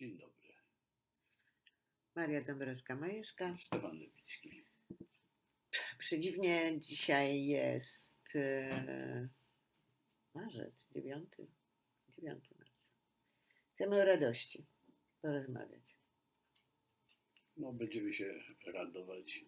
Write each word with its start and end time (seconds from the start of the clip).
Dzień 0.00 0.18
dobry. 0.18 0.54
Maria 2.14 2.42
Dąbrowska-Majewska. 2.42 3.56
Stefan 3.56 3.98
Lewicki. 3.98 4.64
Przedziwnie 5.98 6.80
dzisiaj 6.80 7.46
jest 7.46 8.28
e, 8.34 9.28
marzec, 10.34 10.88
9, 10.90 11.28
9 12.08 12.50
marca. 12.58 12.88
Chcemy 13.72 13.96
o 13.96 14.04
radości 14.04 14.66
porozmawiać. 15.22 15.96
No, 17.56 17.72
będziemy 17.72 18.14
się 18.14 18.34
radować. 18.66 19.44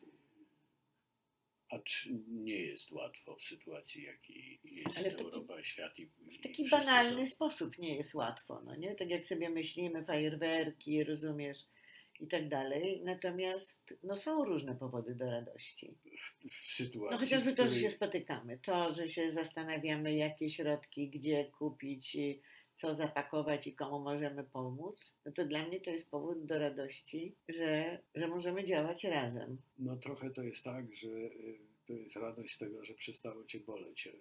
Acz 1.72 2.08
nie 2.28 2.60
jest 2.60 2.92
łatwo 2.92 3.36
w 3.36 3.42
sytuacji, 3.42 4.02
jakiej 4.02 4.60
jest 4.64 4.98
Ale 4.98 5.10
w 5.10 5.12
taki- 5.12 5.24
Europa, 5.24 5.64
świat 5.64 5.98
i 5.98 6.06
W 6.06 6.42
taki 6.42 6.68
banalny 6.68 7.26
sposób 7.26 7.78
nie 7.78 7.96
jest 7.96 8.14
łatwo, 8.14 8.62
no 8.64 8.76
nie? 8.76 8.94
Tak 8.94 9.10
jak 9.10 9.26
sobie 9.26 9.50
myślimy, 9.50 10.04
fajerwerki, 10.04 11.04
rozumiesz, 11.04 11.58
i 12.20 12.26
tak 12.26 12.48
dalej. 12.48 13.00
Natomiast 13.04 13.94
no, 14.02 14.16
są 14.16 14.44
różne 14.44 14.74
powody 14.74 15.14
do 15.14 15.30
radości. 15.30 15.94
W 16.48 16.52
sytuacji, 16.52 17.10
No 17.10 17.18
chociażby 17.18 17.54
to, 17.54 17.66
że 17.66 17.76
się 17.76 17.90
spotykamy, 17.90 18.58
to, 18.58 18.94
że 18.94 19.08
się 19.08 19.32
zastanawiamy, 19.32 20.14
jakie 20.14 20.50
środki, 20.50 21.08
gdzie 21.10 21.44
kupić, 21.44 22.14
i 22.14 22.40
co 22.82 22.94
zapakować 22.94 23.66
i 23.66 23.74
komu 23.74 23.98
możemy 23.98 24.44
pomóc, 24.44 25.14
no 25.26 25.32
to 25.32 25.44
dla 25.44 25.66
mnie 25.66 25.80
to 25.80 25.90
jest 25.90 26.10
powód 26.10 26.46
do 26.46 26.58
radości, 26.58 27.34
że, 27.48 27.98
że 28.14 28.28
możemy 28.28 28.64
działać 28.64 29.04
razem. 29.04 29.58
No 29.78 29.96
trochę 29.96 30.30
to 30.30 30.42
jest 30.42 30.64
tak, 30.64 30.96
że 30.96 31.08
y, 31.08 31.58
to 31.86 31.92
jest 31.92 32.16
radość 32.16 32.54
z 32.54 32.58
tego, 32.58 32.84
że 32.84 32.94
przestało 32.94 33.44
cię 33.44 33.60
boleć. 33.60 34.06
Y, 34.06 34.12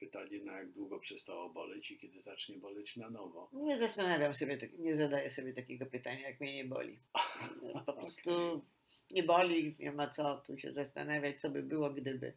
Pytanie, 0.00 0.44
na 0.44 0.52
jak 0.58 0.72
długo 0.72 0.98
przestało 0.98 1.50
boleć 1.50 1.90
i 1.90 1.98
kiedy 1.98 2.22
zacznie 2.22 2.58
boleć 2.58 2.96
na 2.96 3.10
nowo. 3.10 3.50
Nie 3.52 3.78
zastanawiam 3.78 4.34
sobie, 4.34 4.56
tak- 4.56 4.78
nie 4.78 4.96
zadaję 4.96 5.30
sobie 5.30 5.52
takiego 5.52 5.86
pytania, 5.86 6.28
jak 6.28 6.40
mnie 6.40 6.54
nie 6.54 6.64
boli. 6.64 6.98
Po 7.86 7.92
prostu 7.92 8.30
nie 9.10 9.22
boli, 9.22 9.76
nie 9.78 9.92
ma 9.92 10.10
co 10.10 10.42
tu 10.46 10.58
się 10.58 10.72
zastanawiać, 10.72 11.40
co 11.40 11.50
by 11.50 11.62
było, 11.62 11.90
gdyby. 11.90 12.32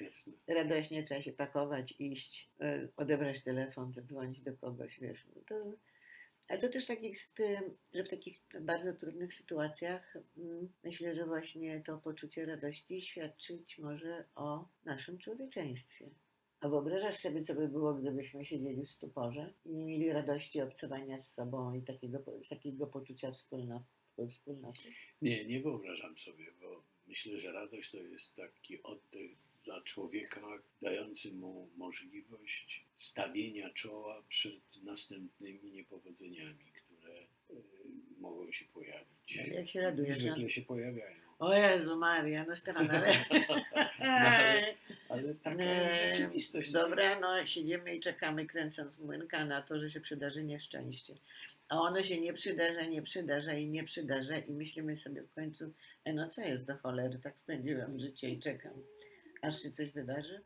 Jasne. 0.00 0.32
radośnie 0.48 1.04
trzeba 1.04 1.20
się 1.20 1.32
pakować, 1.32 1.94
iść, 1.98 2.50
y, 2.62 2.88
odebrać 2.96 3.42
telefon, 3.42 3.92
zadzwonić 3.92 4.40
do 4.40 4.56
kogoś, 4.56 5.00
wiesz. 5.00 5.26
No 5.36 5.42
to, 5.48 5.54
ale 6.48 6.60
to 6.60 6.68
też 6.68 6.86
tak 6.86 7.02
jest, 7.02 7.38
że 7.94 8.04
w 8.04 8.08
takich 8.08 8.40
bardzo 8.60 8.92
trudnych 8.92 9.34
sytuacjach 9.34 10.16
mm, 10.36 10.68
myślę, 10.84 11.14
że 11.14 11.26
właśnie 11.26 11.82
to 11.86 11.98
poczucie 11.98 12.46
radości 12.46 13.02
świadczyć 13.02 13.78
może 13.78 14.24
o 14.34 14.68
naszym 14.84 15.18
człowieczeństwie. 15.18 16.10
A 16.60 16.68
wyobrażasz 16.68 17.16
sobie, 17.16 17.42
co 17.42 17.54
by 17.54 17.68
było, 17.68 17.94
gdybyśmy 17.94 18.44
siedzieli 18.44 18.82
w 18.82 18.90
stuporze 18.90 19.52
i 19.64 19.74
nie 19.74 19.84
mieli 19.84 20.12
radości 20.12 20.60
obcowania 20.60 21.20
z 21.20 21.32
sobą 21.32 21.74
i 21.74 21.82
takiego, 21.82 22.18
takiego 22.48 22.86
poczucia 22.86 23.32
wspólnoty? 23.32 23.84
wspólnoty? 24.30 24.80
Nie, 25.22 25.44
nie 25.44 25.60
wyobrażam 25.60 26.18
sobie, 26.18 26.52
bo 26.60 26.84
myślę, 27.06 27.40
że 27.40 27.52
radość 27.52 27.90
to 27.90 27.96
jest 27.96 28.36
taki 28.36 28.82
oddech 28.82 29.33
człowieka, 29.84 30.40
dający 30.82 31.32
mu 31.32 31.70
możliwość 31.76 32.84
stawienia 32.94 33.70
czoła 33.70 34.22
przed 34.28 34.82
następnymi 34.82 35.72
niepowodzeniami, 35.72 36.64
które 36.74 37.14
y, 37.50 37.54
mogą 38.20 38.52
się 38.52 38.64
pojawić. 38.64 39.38
Ale 39.38 39.48
jak 39.48 39.68
się 39.68 39.80
radujesz, 39.80 40.20
Zwykle 40.20 40.50
się 40.50 40.62
pojawiają. 40.62 41.24
O 41.38 41.54
Jezu 41.54 41.96
Maria, 41.96 42.44
no 42.48 42.56
Stefan, 42.56 42.90
ale... 42.90 43.06
No, 43.98 44.06
ale, 44.06 44.74
ale 45.08 45.34
taka 45.34 45.64
jest 45.64 45.94
rzeczywistość. 46.04 46.72
Dobra, 46.72 47.20
no 47.20 47.46
siedzimy 47.46 47.96
i 47.96 48.00
czekamy, 48.00 48.46
kręcąc 48.46 48.98
młynka 48.98 49.44
na 49.44 49.62
to, 49.62 49.78
że 49.78 49.90
się 49.90 50.00
przydarzy 50.00 50.44
nieszczęście. 50.44 51.14
A 51.68 51.76
ono 51.76 52.02
się 52.02 52.20
nie 52.20 52.32
przydarza, 52.32 52.86
nie 52.86 53.02
przydarza 53.02 53.54
i 53.54 53.66
nie 53.66 53.84
przydarza 53.84 54.38
i 54.38 54.52
myślimy 54.52 54.96
sobie 54.96 55.22
w 55.22 55.34
końcu, 55.34 55.72
e 56.04 56.12
no 56.12 56.28
co 56.28 56.42
jest 56.42 56.66
do 56.66 56.76
cholery, 56.76 57.18
tak 57.22 57.38
spędziłam 57.38 57.98
życie 57.98 58.30
i 58.30 58.38
czekam, 58.38 58.72
aż 59.44 59.62
się 59.62 59.70
coś 59.70 59.90
wydarzy. 59.90 60.44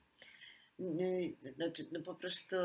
Nie, 0.78 1.32
Znaczy, 1.56 1.88
no 1.92 2.02
po 2.02 2.14
prostu 2.14 2.56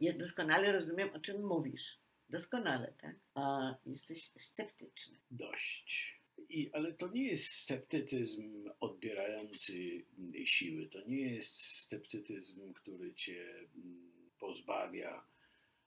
ja 0.00 0.12
doskonale 0.18 0.72
rozumiem, 0.72 1.10
o 1.14 1.20
czym 1.20 1.46
mówisz. 1.46 1.98
Doskonale, 2.28 2.94
tak? 3.00 3.16
A 3.34 3.74
jesteś 3.86 4.30
sceptyczny. 4.38 5.18
Dość. 5.30 6.20
I, 6.48 6.70
ale 6.72 6.92
to 6.92 7.08
nie 7.08 7.26
jest 7.28 7.52
sceptycyzm 7.52 8.70
odbierający 8.80 10.04
siły. 10.44 10.88
To 10.88 11.06
nie 11.06 11.34
jest 11.34 11.62
sceptycyzm, 11.62 12.72
który 12.72 13.14
cię 13.14 13.54
mm, 13.74 14.12
pozbawia 14.38 15.26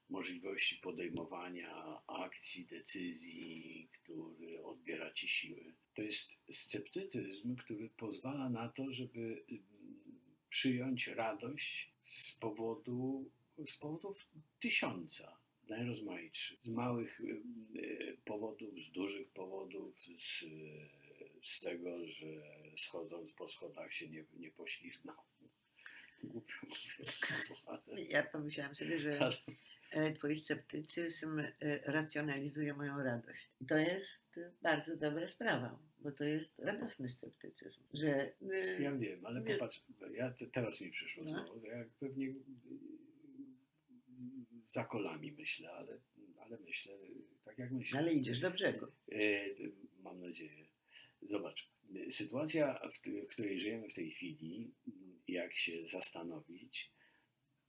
możliwości 0.08 0.76
podejmowania 0.76 2.00
akcji, 2.06 2.66
decyzji, 2.66 3.88
który 3.92 4.64
odbiera 4.64 5.12
ci 5.12 5.28
siły. 5.28 5.74
To 5.94 6.02
jest 6.02 6.38
sceptycyzm, 6.50 7.56
który 7.56 7.90
pozwala 7.96 8.50
na 8.50 8.68
to, 8.68 8.92
żeby 8.92 9.44
mm, 9.48 9.75
przyjąć 10.48 11.06
radość 11.06 11.92
z 12.00 12.32
powodu, 12.32 13.30
z 13.68 13.76
powodów 13.76 14.26
tysiąca 14.60 15.38
najrozmaitszych. 15.68 16.58
Z 16.62 16.68
małych 16.68 17.20
y, 17.20 17.42
y, 17.76 18.16
powodów, 18.24 18.80
z 18.80 18.90
dużych 18.90 19.28
powodów, 19.28 19.94
z, 20.00 20.44
z 21.44 21.60
tego, 21.60 22.06
że 22.06 22.26
schodząc 22.76 23.32
po 23.32 23.48
schodach 23.48 23.92
się 23.92 24.08
nie, 24.08 24.24
nie 24.36 24.50
poślizgnął. 24.50 25.16
Ja 28.08 28.22
pomyślałam 28.22 28.74
sobie, 28.74 28.98
że 28.98 29.30
e, 29.90 30.12
twój 30.12 30.36
sceptycyzm 30.36 31.38
e, 31.38 31.52
racjonalizuje 31.84 32.74
moją 32.74 33.02
radość. 33.02 33.48
To 33.68 33.78
jest 33.78 34.40
bardzo 34.62 34.96
dobra 34.96 35.28
sprawa, 35.28 35.78
bo 35.98 36.12
to 36.12 36.24
jest 36.24 36.58
radosny 36.58 37.08
sceptycyzm, 37.08 37.80
że 37.94 38.32
e, 38.52 38.82
ja 38.82 38.92
wiem, 38.92 39.26
ale 39.26 39.40
Nie. 39.40 39.54
popatrz, 39.54 39.80
ja 40.12 40.30
te, 40.30 40.46
teraz 40.46 40.80
mi 40.80 40.90
przyszło 40.90 41.24
No. 41.24 41.30
znowu, 41.30 41.66
ja 41.66 41.84
pewnie 42.00 42.26
y, 42.26 42.34
za 44.64 44.84
kolami 44.84 45.32
myślę, 45.32 45.72
ale, 45.72 45.98
ale 46.40 46.58
myślę 46.58 46.92
tak 47.44 47.58
jak 47.58 47.72
myślę. 47.72 47.98
ale 47.98 48.12
idziesz 48.14 48.40
do 48.40 48.50
brzegu. 48.50 48.86
E, 49.12 49.44
Mam 50.02 50.20
nadzieję. 50.20 50.66
Zobacz, 51.22 51.68
sytuacja, 52.10 52.80
w, 52.94 53.26
której 53.28 53.60
żyjemy 53.60 53.88
w 53.88 53.94
tej 53.94 54.10
chwili, 54.10 54.70
jak 55.28 55.54
się 55.54 55.88
zastanowić, 55.88 56.90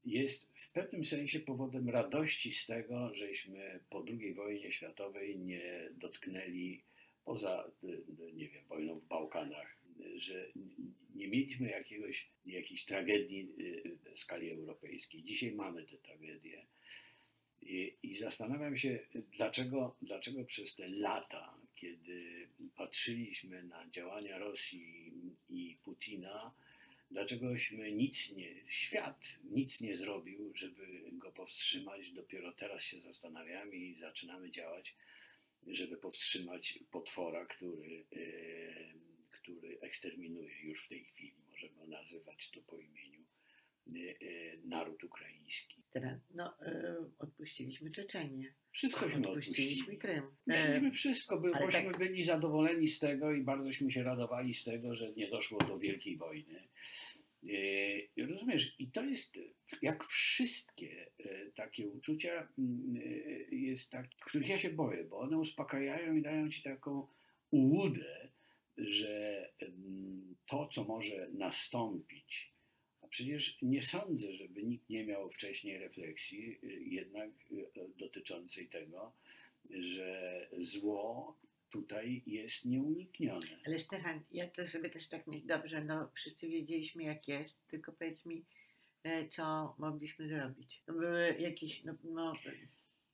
jest 0.04 0.52
w 0.58 0.72
pewnym 0.72 1.04
sensie 1.04 1.40
powodem 1.40 1.88
radości 1.88 2.52
z 2.52 2.66
tego, 2.66 3.14
żeśmy 3.14 3.80
po 3.90 4.04
II 4.08 4.34
wojnie 4.34 4.72
światowej 4.72 5.38
nie 5.38 5.88
dotknęli 5.92 6.82
poza, 7.28 7.70
e, 7.84 7.88
e, 8.28 8.32
nie 8.32 8.48
wiem, 8.48 8.64
wojną 8.68 9.00
w 9.00 9.06
Bałkanach, 9.06 9.78
e, 10.00 10.20
że 10.20 10.46
nie 11.14 11.28
mieliśmy 11.28 11.68
jakiegoś, 11.68 12.28
jakiejś 12.46 12.84
tragedii 12.84 13.48
w 14.14 14.18
skali 14.18 14.50
europejskiej. 14.50 15.22
Dzisiaj 15.22 15.52
mamy 15.52 15.84
tę 15.86 15.96
tragedię. 15.96 16.66
I, 17.62 17.94
I 18.02 18.16
zastanawiam 18.16 18.78
się, 18.78 18.98
dlaczego, 19.36 19.96
dlaczego 20.02 20.44
przez 20.44 20.76
te 20.76 20.88
lata, 20.88 21.54
kiedy 21.74 22.48
patrzyliśmy 22.76 23.62
na 23.62 23.90
działania 23.90 24.38
Rosji 24.38 25.12
i 25.50 25.76
Putina, 25.84 26.54
dlaczegośmy 27.10 27.92
nic 27.92 28.32
nie, 28.32 28.54
świat 28.68 29.20
nic 29.44 29.80
nie 29.80 29.96
zrobił, 29.96 30.52
żeby 30.54 31.02
go 31.12 31.32
powstrzymać. 31.32 32.12
Dopiero 32.12 32.52
teraz 32.52 32.82
się 32.82 33.00
zastanawiamy 33.00 33.76
i 33.76 33.94
zaczynamy 33.94 34.50
działać, 34.50 34.94
żeby 35.74 35.96
powstrzymać 35.96 36.78
potwora, 36.90 37.46
który, 37.46 38.04
e, 38.12 38.18
który 39.30 39.80
eksterminuje 39.80 40.62
już 40.62 40.84
w 40.84 40.88
tej 40.88 41.04
chwili. 41.04 41.34
Możemy 41.50 41.86
nazywać 41.86 42.50
to 42.50 42.62
po 42.62 42.78
imieniu 42.78 43.24
e, 43.86 44.00
e, 44.00 44.56
naród 44.64 45.04
ukraiński. 45.04 45.82
Stefan, 45.82 46.20
no 46.34 46.56
odpuściliśmy 47.18 47.90
Czeczenię, 47.90 48.54
Wszystkośmy 48.72 49.28
odpuściliśmy 49.28 49.94
odpuścili. 49.94 49.98
Krym. 49.98 50.36
Musieliśmy 50.46 50.90
wszystko, 50.90 51.40
by, 51.40 51.50
bośmy 51.50 51.72
tak- 51.72 51.98
byli 51.98 52.24
zadowoleni 52.24 52.88
z 52.88 52.98
tego 52.98 53.32
i 53.32 53.42
barzośmy 53.42 53.90
się 53.90 54.02
radowali 54.02 54.54
z 54.54 54.64
tego, 54.64 54.96
że 54.96 55.12
nie 55.12 55.28
doszło 55.28 55.58
do 55.58 55.78
wielkiej 55.78 56.16
wojny. 56.16 56.68
E, 57.48 58.26
Rozumiesz, 58.26 58.74
i 58.78 58.90
to 58.90 59.04
jest 59.04 59.38
jak 59.82 60.04
wszystkie 60.04 61.06
e, 61.18 61.50
takie 61.50 61.88
uczucia, 61.88 62.48
mm, 62.58 62.96
e, 62.96 63.56
jest 63.56 63.90
tak, 63.90 64.08
których 64.10 64.48
ja 64.48 64.58
się 64.58 64.70
boję, 64.70 65.04
bo 65.04 65.18
one 65.18 65.38
uspokajają 65.38 66.16
i 66.16 66.22
dają 66.22 66.50
ci 66.50 66.62
taką 66.62 67.06
ułudę, 67.50 68.28
że 68.76 69.48
to, 70.46 70.68
co 70.72 70.84
może 70.84 71.28
nastąpić, 71.32 72.52
a 73.02 73.08
przecież 73.08 73.58
nie 73.62 73.82
sądzę, 73.82 74.32
żeby 74.32 74.62
nikt 74.62 74.90
nie 74.90 75.04
miał 75.04 75.30
wcześniej 75.30 75.78
refleksji, 75.78 76.58
jednak 76.80 77.30
dotyczącej 77.98 78.68
tego, 78.68 79.12
że 79.70 80.48
zło 80.58 81.38
tutaj 81.70 82.22
jest 82.26 82.64
nieuniknione. 82.64 83.46
Ale 83.66 83.78
Stefan, 83.78 84.20
ja 84.32 84.48
to 84.48 84.66
sobie 84.68 84.90
też 84.90 85.08
tak 85.08 85.26
myślę, 85.26 85.46
dobrze, 85.56 85.84
no 85.84 86.10
wszyscy 86.14 86.48
wiedzieliśmy 86.48 87.02
jak 87.02 87.28
jest, 87.28 87.66
tylko 87.68 87.92
powiedz 87.92 88.26
mi, 88.26 88.44
e, 89.02 89.28
co 89.28 89.74
mogliśmy 89.78 90.28
zrobić. 90.28 90.82
No, 90.86 90.94
były 90.94 91.36
jakieś, 91.38 91.84
no, 91.84 91.94
no 92.04 92.32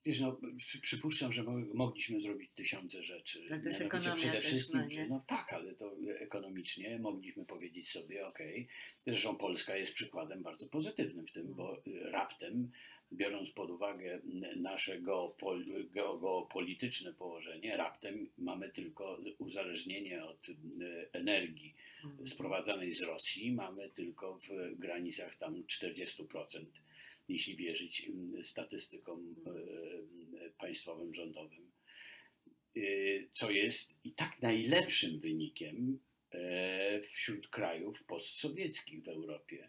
Wiesz, 0.07 0.21
no, 0.21 0.41
przy- 0.57 0.81
przypuszczam, 0.81 1.33
że 1.33 1.43
mo- 1.43 1.75
mogliśmy 1.75 2.21
zrobić 2.21 2.51
tysiące 2.55 3.03
rzeczy. 3.03 3.47
No 3.51 3.61
to 3.63 3.69
jest 3.69 3.81
ekonomia 3.81 4.15
przede 4.15 4.33
też, 4.33 4.47
wszystkim, 4.47 4.79
no 4.81 4.87
nie? 4.87 4.91
że- 4.91 5.07
no 5.09 5.25
tak, 5.29 5.53
ale 5.53 5.75
to 5.75 5.97
ekonomicznie 6.19 6.99
mogliśmy 6.99 7.45
powiedzieć 7.47 7.91
sobie, 7.91 8.27
okej, 8.27 8.69
zresztą 9.07 9.37
Polska 9.37 9.77
jest 9.77 9.93
przykładem 9.93 10.43
bardzo 10.43 10.69
pozytywnym 10.69 11.27
w 11.27 11.33
tym, 11.33 11.43
Mm. 11.43 11.55
bo 11.55 11.83
y, 11.87 12.11
raptem, 12.11 12.71
biorąc 13.13 13.51
pod 13.51 13.71
uwagę 13.71 14.21
nasze 14.57 15.01
geopol, 15.01 15.65
geo- 15.65 16.21
geopolityczne 16.21 17.13
położenie, 17.13 17.77
raptem 17.77 18.29
mamy 18.39 18.71
tylko 18.71 19.19
uzależnienie 19.39 20.25
od 20.25 20.49
y, 20.49 20.55
energii 21.13 21.75
Mm. 22.05 22.27
sprowadzanej 22.27 22.93
z 22.93 23.03
Rosji 23.03 23.53
mamy 23.53 23.91
tylko 23.91 24.39
w 24.49 24.79
granicach 24.79 25.37
tam 25.37 25.65
40%, 25.67 26.65
jeśli 27.29 27.57
wierzyć 27.57 28.11
statystykom 28.43 29.35
e, 29.47 30.51
państwowym, 30.59 31.15
rządowym. 31.15 31.71
Y, 32.77 33.29
Co 33.33 33.51
jest 33.51 33.95
i 34.05 34.13
tak 34.13 34.43
najlepszym 34.43 35.21
wynikiem 35.21 35.99
e, 36.33 37.01
wśród 37.01 37.49
krajów 37.49 38.05
postsowieckich 38.05 39.03
w 39.03 39.09
Europie. 39.09 39.69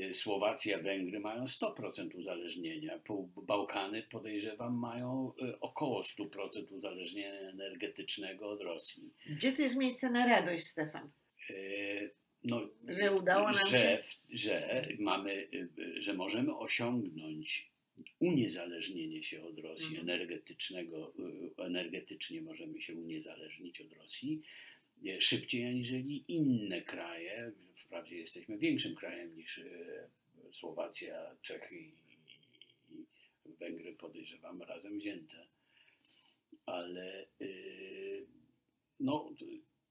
Y, 0.00 0.14
Słowacja, 0.14 0.78
Węgry 0.78 1.20
mają 1.20 1.44
100% 1.44 2.14
uzależnienia. 2.14 3.00
Bałkany, 3.36 4.02
podejrzewam, 4.02 4.78
mają 4.78 5.32
e, 5.42 5.60
około 5.60 6.02
100% 6.02 6.72
uzależnienia 6.72 7.32
energetycznego 7.40 8.50
od 8.50 8.60
Rosji. 8.60 9.10
Gdzie 9.26 9.52
to 9.52 9.62
jest 9.62 9.76
miejsce 9.76 10.10
na 10.10 10.26
radość, 10.26 10.66
Stefan? 10.66 11.10
E, 11.50 11.54
no, 12.44 12.68
Że 12.88 13.12
udało 13.14 13.44
nam 13.50 13.66
że, 13.66 13.78
się- 13.78 13.98
że 14.30 14.86
mamy, 14.98 15.48
że 15.98 16.14
możemy 16.14 16.56
osiągnąć 16.58 17.70
uniezależnienie 18.20 19.22
się 19.22 19.42
od 19.42 19.58
Rosji 19.58 19.86
Mhm. 19.96 20.08
energetycznego, 20.10 21.12
energetycznie 21.58 22.42
możemy 22.42 22.80
się 22.80 22.94
uniezależnić 22.94 23.80
od 23.80 23.92
Rosji 23.92 24.42
szybciej 25.20 25.66
aniżeli 25.66 26.24
inne 26.28 26.82
kraje. 26.82 27.52
Wprawdzie 27.76 28.16
jesteśmy 28.16 28.58
większym 28.58 28.94
krajem 28.94 29.36
niż 29.36 29.58
e, 29.58 29.64
Słowacja, 30.52 31.36
Czechy 31.42 31.78
i, 31.78 31.92
Węgry, 33.60 33.92
podejrzewam, 33.92 34.62
razem 34.62 34.98
wzięte. 34.98 35.46
Ale 36.66 37.26
y, 37.40 38.26
no, 39.00 39.30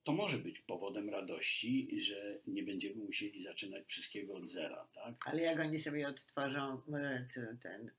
to 0.03 0.13
może 0.13 0.37
być 0.37 0.59
powodem 0.59 1.09
radości, 1.09 2.01
że 2.01 2.39
nie 2.47 2.63
będziemy 2.63 2.95
musieli 2.95 3.43
zaczynać 3.43 3.85
wszystkiego 3.87 4.33
od 4.33 4.49
zera, 4.49 4.87
tak? 4.93 5.15
Ale 5.25 5.41
jak 5.41 5.59
oni 5.59 5.79
sobie 5.79 6.07
odtworzą 6.07 6.81
e, 6.93 7.27
ten 7.61 7.91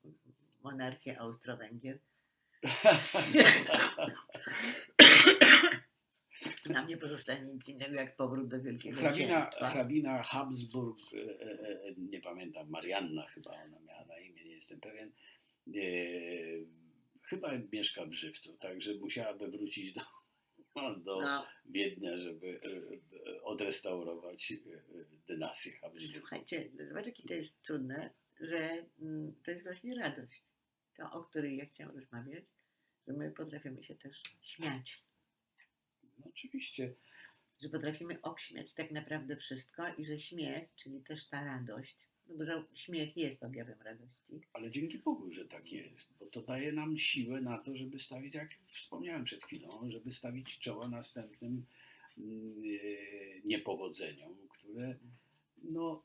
monarchię 0.62 1.18
Austro-Węgier, 1.18 1.98
nam 6.68 6.86
nie 6.86 6.96
pozostanie 6.96 7.52
nic 7.52 7.68
innego 7.68 7.94
jak 7.94 8.16
powrót 8.16 8.48
do 8.48 8.62
wielkiego 8.62 8.98
Hrabina, 9.00 9.40
księstwa. 9.40 9.70
hrabina 9.70 10.22
Habsburg, 10.22 10.98
e, 11.14 11.18
e, 11.18 11.82
e, 11.84 11.94
nie 11.98 12.20
pamiętam, 12.20 12.70
Marianna 12.70 13.26
chyba 13.26 13.50
ona 13.50 13.80
miała 13.80 14.04
na 14.04 14.18
imię, 14.18 14.44
nie 14.44 14.54
jestem 14.54 14.80
pewien, 14.80 15.12
chyba 17.22 17.52
mieszka 17.72 18.06
w 18.06 18.12
Żywcu, 18.12 18.56
także 18.56 18.94
musiałaby 18.94 19.48
wrócić 19.48 19.92
do, 19.94 20.00
do 21.04 21.20
No, 21.20 21.46
Wiednia, 21.66 22.16
żeby 22.16 22.60
odrestaurować 23.42 24.52
dynastię 25.28 25.72
Habsburg. 25.72 26.12
słuchajcie, 26.14 26.70
zobacz 26.88 27.06
jakie 27.06 27.22
to 27.22 27.34
jest 27.34 27.62
trudne, 27.62 28.10
że 28.40 28.86
mm, 29.00 29.34
to 29.44 29.50
jest 29.50 29.64
właśnie 29.64 29.94
radość, 29.94 30.42
to 30.96 31.12
o 31.12 31.24
której 31.24 31.56
ja 31.56 31.66
chciałam 31.66 31.94
rozmawiać, 31.94 32.44
że 33.06 33.12
my 33.12 33.30
potrafimy 33.30 33.84
się 33.84 33.94
też 33.94 34.22
śmiać, 34.42 35.04
No, 36.18 36.24
oczywiście. 36.28 36.94
że 37.60 37.68
potrafimy 37.68 38.22
obśmiać 38.22 38.74
tak 38.74 38.90
naprawdę 38.90 39.36
wszystko 39.36 39.94
i 39.98 40.04
że 40.04 40.18
śmiech, 40.18 40.74
czyli 40.74 41.00
też 41.00 41.28
ta 41.28 41.44
radość, 41.44 41.96
no 42.28 42.34
bo 42.38 42.44
śmiech 42.74 43.16
jest 43.16 43.42
objawem 43.42 43.82
radości, 43.82 44.48
Ale 44.52 44.70
dzięki 44.70 44.98
Bogu, 44.98 45.32
że 45.32 45.44
tak 45.44 45.72
jest, 45.72 46.18
bo 46.18 46.26
to 46.26 46.42
daje 46.42 46.72
nam 46.72 46.98
siłę 46.98 47.40
na 47.40 47.58
to, 47.58 47.76
żeby 47.76 47.98
stawić, 47.98 48.34
jak 48.34 48.50
wspomniałem 48.66 49.24
przed 49.24 49.42
chwilą, 49.44 49.90
żeby 49.90 50.12
stawić 50.12 50.58
czoła 50.58 50.88
następnym 50.88 51.66
mm, 52.18 52.62
e, 52.64 53.40
niepowodzeniom, 53.44 54.48
które 54.48 54.96
no 55.62 56.02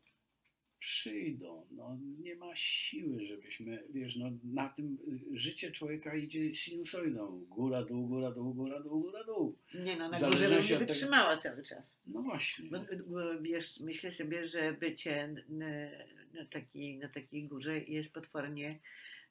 przyjdą. 0.82 1.66
No, 1.72 1.98
nie 2.20 2.36
ma 2.36 2.56
siły, 2.56 3.26
żebyśmy, 3.26 3.84
wiesz, 3.90 4.16
no, 4.16 4.32
na 4.44 4.70
tym 4.70 4.98
y, 5.34 5.38
życie 5.38 5.72
człowieka 5.72 6.16
idzie 6.16 6.56
sinusoidą. 6.56 7.46
Góra, 7.50 7.84
dół, 7.84 8.08
góra, 8.08 8.32
dół, 8.32 8.54
góra, 8.54 8.80
dół, 8.80 9.02
góra, 9.02 9.24
dół. 9.24 9.58
Nie 9.74 9.96
no, 9.96 10.10
na 10.10 10.20
górze 10.20 10.50
bym 10.50 10.52
nie 10.52 10.58
od 10.58 10.68
tego- 10.68 10.80
wytrzymała 10.80 11.38
cały 11.38 11.64
czas. 11.64 11.98
No 12.08 12.22
właśnie. 12.22 12.70
Wiesz, 13.42 13.80
myślę 13.80 14.12
sobie, 14.12 14.48
że 14.48 14.74
bycie 14.74 15.36
na, 15.50 16.46
takiej, 16.46 16.98
na 16.98 17.10
takiej 17.10 17.48
górze 17.48 17.80
jest 17.80 18.14
potwornie 18.14 18.80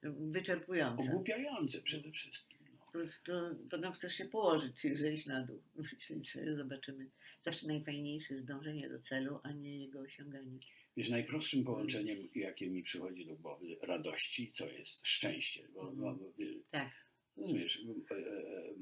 wyczerpujące. 0.02 1.10
Ogłupiające 1.10 1.80
przede 1.80 2.12
wszystkim. 2.12 2.58
No. 2.72 2.86
Po 2.86 2.92
prostu 2.92 3.32
potem 3.70 3.92
chcesz 3.92 4.14
się 4.14 4.24
położyć 4.24 4.98
zejść 4.98 5.26
na 5.26 5.42
dół. 5.46 5.62
Sobie, 6.32 6.56
zobaczymy. 6.56 7.10
Zawsze 7.44 7.66
najfajniejsze 7.66 8.34
jest 8.34 8.46
dążenie 8.46 8.88
do 8.88 9.00
celu, 9.00 9.40
a 9.42 9.52
nie 9.52 9.78
jego 9.78 10.00
osiąganie. 10.00 10.58
Wiesz, 11.00 11.08
najprostszym 11.08 11.64
połączeniem, 11.64 12.18
jakie 12.34 12.66
mi 12.70 12.82
przychodzi 12.82 13.26
do 13.26 13.36
głowy, 13.36 13.76
radości, 13.82 14.52
co 14.54 14.70
jest 14.70 15.06
szczęście. 15.06 15.68
Bo, 15.74 15.80
Mhm. 15.90 15.98
bo, 16.18 16.24
bo, 16.24 16.32
Tak. 16.70 16.90
rozumiesz, 17.36 17.78
e, 18.10 18.14
e, 18.16 18.74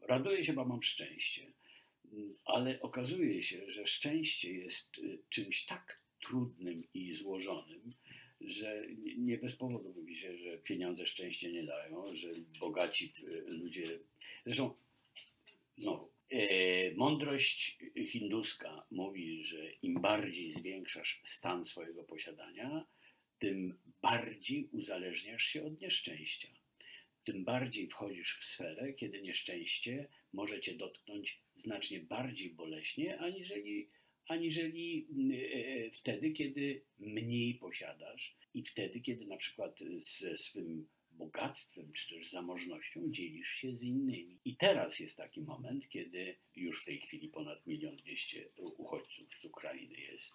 raduję 0.00 0.44
się, 0.44 0.52
bo 0.52 0.64
mam 0.64 0.82
szczęście. 0.82 1.52
Mm, 2.12 2.34
Ale 2.44 2.80
okazuje 2.80 3.42
się, 3.42 3.70
że 3.70 3.86
szczęście 3.86 4.52
jest 4.52 4.90
czymś 5.28 5.66
tak 5.66 6.00
trudnym 6.20 6.82
i 6.94 7.14
złożonym, 7.14 7.92
że 8.40 8.86
nie- 9.18 9.38
bez 9.38 9.56
powodu 9.56 9.94
mówi 9.96 10.16
się, 10.16 10.38
że 10.38 10.58
pieniądze 10.58 11.06
szczęście 11.06 11.52
nie 11.52 11.64
dają, 11.64 12.14
że 12.14 12.28
bogaci 12.60 13.12
ludzie. 13.46 13.84
Zresztą 14.46 14.74
znowu. 15.76 16.13
E, 16.34 16.94
Mądrość 16.94 17.78
hinduska 18.06 18.86
mówi, 18.90 19.44
że 19.44 19.72
im 19.72 20.00
bardziej 20.00 20.50
zwiększasz 20.50 21.20
stan 21.24 21.64
swojego 21.64 22.04
posiadania, 22.04 22.86
tym 23.38 23.78
bardziej 24.02 24.68
uzależniasz 24.72 25.44
się 25.44 25.64
od 25.64 25.80
nieszczęścia. 25.80 26.48
Tym 27.24 27.44
bardziej 27.44 27.88
wchodzisz 27.88 28.38
w 28.38 28.44
sferę, 28.44 28.92
kiedy 28.92 29.22
nieszczęście 29.22 30.08
może 30.32 30.60
cię 30.60 30.74
dotknąć 30.74 31.40
znacznie 31.54 32.00
bardziej 32.00 32.50
boleśnie, 32.50 33.18
aniżeli, 33.18 33.90
aniżeli 34.28 35.08
e, 35.32 35.90
wtedy, 35.90 36.32
kiedy 36.32 36.84
mniej 36.98 37.54
posiadasz 37.54 38.36
i 38.54 38.62
wtedy, 38.62 39.00
kiedy 39.00 39.26
na 39.26 39.36
przykład 39.36 39.80
ze 39.98 40.36
swym 40.36 40.88
bogactwem 41.14 41.92
czy 41.92 42.14
też 42.14 42.30
zamożnością 42.30 43.00
dzielisz 43.10 43.48
się 43.48 43.76
z 43.76 43.82
innymi. 43.82 44.38
I 44.44 44.56
teraz 44.56 45.00
jest 45.00 45.16
taki 45.16 45.40
moment, 45.40 45.88
kiedy 45.88 46.36
już 46.56 46.82
w 46.82 46.84
tej 46.84 47.00
chwili 47.00 47.28
ponad 47.28 47.66
milion 47.66 47.96
dwieście 47.96 48.48
uchodźców 48.56 49.28
z 49.40 49.44
Ukrainy 49.44 49.94
jest 49.94 50.34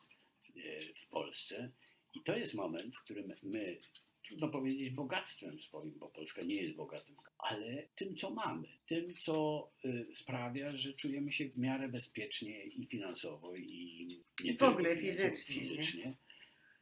e, 0.56 0.82
w 0.94 1.08
Polsce. 1.08 1.72
I 2.14 2.24
to 2.24 2.38
jest 2.38 2.54
moment, 2.54 2.96
w 2.96 3.04
którym 3.04 3.34
my, 3.44 3.80
trudno 4.26 4.50
powiedzieć 4.50 4.90
bogactwem 4.90 5.60
swoim, 5.60 6.00
bo 6.00 6.10
Polska 6.10 6.42
nie 6.42 6.56
jest 6.56 6.76
bogatym, 6.76 7.16
ale 7.38 7.88
tym, 7.96 8.16
co 8.16 8.30
mamy, 8.30 8.68
tym, 8.88 9.14
co 9.14 9.70
y, 9.86 10.16
sprawia, 10.16 10.76
że 10.76 10.94
czujemy 10.94 11.32
się 11.32 11.50
w 11.50 11.58
miarę 11.58 11.90
bezpiecznie 11.90 12.64
i 12.64 12.86
finansowo, 12.86 13.56
i 13.56 14.24
nie 14.44 14.52
I 14.52 14.58
w 14.58 14.64
ogóle 14.64 14.98
fizycznie, 14.98 15.56
nie? 15.56 15.62
fizycznie 15.62 16.16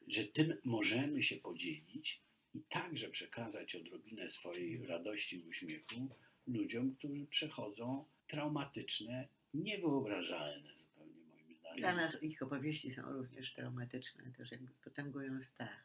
że 0.08 0.24
tym 0.24 0.58
możemy 0.64 1.24
się 1.24 1.36
podzielić 1.36 2.22
i 2.58 2.62
także 2.70 3.10
przekazać 3.10 3.76
odrobinę 3.76 4.30
swojej 4.30 4.86
radości 4.86 5.38
i 5.38 5.44
uśmiechu 5.44 6.10
ludziom, 6.48 6.96
którzy 6.96 7.26
przechodzą 7.26 8.06
traumatyczne, 8.28 9.28
niewyobrażalne 9.54 10.70
zupełnie 10.78 11.22
moim 11.30 11.56
zdaniem. 11.56 11.78
Dla 11.78 11.96
nas 11.96 12.24
ich 12.24 12.42
opowieści 12.42 12.92
są 12.92 13.02
również 13.12 13.54
traumatyczne, 13.54 14.32
też 14.38 14.52
jakby 14.52 14.72
potęgują 14.84 15.42
strach. 15.42 15.84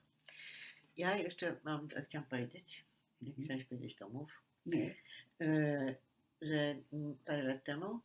Ja 0.96 1.16
jeszcze 1.16 1.56
mam, 1.64 1.88
chciałam 2.08 2.28
powiedzieć, 2.28 2.84
jak 3.20 3.28
Mhm. 3.28 3.44
chciałeś 3.44 3.64
powiedzieć, 3.64 3.96
to 3.96 4.08
mów, 4.08 4.42
Nie. 4.66 4.94
e, 5.40 5.94
że 6.42 6.76
parę 7.24 7.42
lat 7.42 7.64
temu 7.64 8.00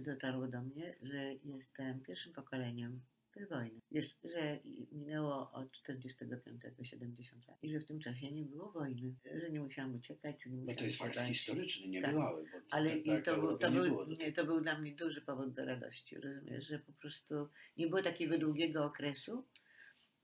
dotarło 0.00 0.46
do 0.48 0.62
mnie, 0.62 0.94
że 1.02 1.34
jestem 1.44 2.00
pierwszym 2.00 2.32
pokoleniem 2.32 3.00
wojny. 3.46 3.80
Wiesz, 3.90 4.16
że 4.24 4.58
minęło 4.92 5.52
od 5.52 5.72
45 5.72 6.62
70 6.82 7.48
lat 7.48 7.64
i 7.64 7.70
że 7.72 7.80
w 7.80 7.84
tym 7.84 8.00
czasie 8.00 8.32
nie 8.32 8.44
było 8.44 8.72
wojny, 8.72 9.14
że 9.34 9.50
nie 9.50 9.60
musiałam 9.60 9.94
uciekać, 9.94 10.46
nie 10.46 10.52
Bo 10.52 10.56
musiałam 10.56 10.76
to 10.76 10.84
jest 10.84 10.98
fakt 10.98 11.20
historyczny, 11.20 11.88
nie 11.88 12.02
Tak. 12.02 12.10
bywały. 12.14 12.42
Bo 12.42 12.58
Ale 12.70 12.90
tak, 12.90 13.06
i 13.06 13.08
tak, 13.08 13.24
to, 13.24 13.40
był, 13.40 13.58
to, 13.58 13.68
nie 13.68 13.74
był, 13.80 13.88
było 13.88 14.06
do 14.06 14.12
nie, 14.12 14.32
to 14.32 14.44
był 14.44 14.60
dla 14.60 14.78
mnie 14.78 14.94
duży 14.94 15.20
powód 15.20 15.54
do 15.54 15.64
radości, 15.64 16.16
rozumiesz, 16.20 16.66
że 16.66 16.78
po 16.78 16.92
prostu 16.92 17.48
nie 17.76 17.86
było 17.86 18.02
takiego 18.02 18.38
długiego 18.38 18.84
okresu, 18.84 19.44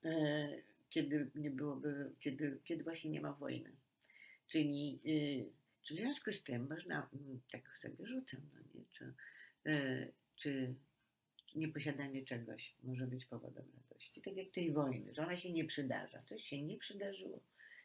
e, 0.05 0.49
kiedy 0.91 1.31
nie 1.35 1.51
byłoby, 1.51 2.11
kiedy, 2.21 2.59
kiedy 2.65 2.85
właśnie 2.85 3.11
nie 3.11 3.21
ma 3.21 3.33
wojny. 3.33 3.73
Czyli 4.47 5.01
czy 5.85 5.95
w 5.95 5.97
związku 5.97 6.33
z 6.33 6.43
tym 6.43 6.69
można, 6.69 7.09
mm, 7.13 7.41
tak 7.53 7.79
sobie 7.79 8.07
rzucam, 8.07 8.41
no 8.55 8.61
nie, 8.75 8.85
czy, 8.93 9.15
y, 9.67 10.13
czy 10.37 10.75
nieposiadanie 11.55 12.25
czegoś 12.25 12.75
może 12.83 13.07
być 13.07 13.25
powodem 13.25 13.65
radości. 13.77 14.23
Tak 14.23 14.37
jak 14.37 14.51
tej 14.51 14.73
wojny, 14.73 15.15
że 15.15 15.23
ona 15.23 15.37
się 15.37 15.53
nie 15.53 15.65
przydarza. 15.65 16.23
Coś 16.23 16.45
się 16.45 16.63
nie 16.63 16.79
przydarzyło. 16.79 17.41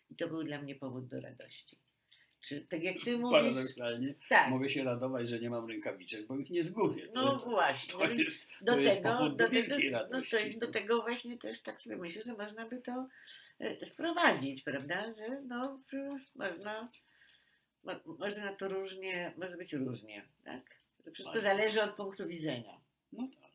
I 0.09 0.15
to 0.15 0.27
był 0.27 0.43
dla 0.43 0.61
mnie 0.61 0.75
powód 0.75 1.07
do 1.07 1.21
radości. 1.21 1.77
Czy 2.41 2.61
tak 2.61 2.83
jak 2.83 2.95
ty 3.03 3.17
mówisz. 3.19 3.31
Paradoksalnie 3.31 4.15
Tak. 4.29 4.49
mogę 4.49 4.69
się 4.69 4.83
radować, 4.83 5.29
że 5.29 5.39
nie 5.39 5.49
mam 5.49 5.67
rękawiczek, 5.67 6.27
bo 6.27 6.37
ich 6.37 6.49
nie 6.49 6.63
zgubię. 6.63 7.07
No 7.15 7.39
to, 7.39 7.49
właśnie. 7.49 7.93
to 7.93 7.99
no 7.99 8.07
więc 8.07 8.21
jest, 8.21 8.49
do 8.61 8.75
to 8.75 8.83
tego, 8.83 9.29
do 9.29 9.29
do 9.29 9.49
tego, 9.49 9.75
no 10.11 10.21
to, 10.31 10.37
do 10.59 10.71
tego 10.71 11.01
właśnie 11.01 11.37
też 11.37 11.61
tak 11.61 11.81
sobie 11.81 11.97
myślę, 11.97 12.23
że 12.23 12.33
można 12.33 12.67
by 12.67 12.81
to 12.81 13.07
e, 13.59 13.85
sprowadzić, 13.85 14.61
prawda? 14.61 15.13
Że 15.13 15.41
no, 15.41 15.79
można, 16.35 16.89
mo, 17.83 17.93
można 18.19 18.55
to 18.55 18.67
różnie, 18.67 19.33
może 19.37 19.57
być 19.57 19.73
różnie, 19.73 20.25
tak? 20.43 20.79
To 21.05 21.11
wszystko 21.11 21.39
zależy 21.39 21.83
od 21.83 21.95
punktu 21.95 22.27
widzenia. 22.27 22.79
No 23.13 23.27
tak. 23.41 23.48